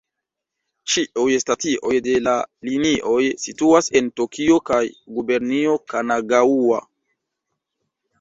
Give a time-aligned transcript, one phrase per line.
[0.91, 2.31] Ĉiuj stacioj de la
[2.69, 4.79] linioj situas en Tokio kaj
[5.19, 6.81] gubernio Kanagaŭa.